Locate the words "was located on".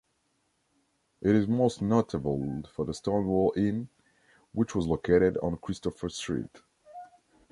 4.73-5.57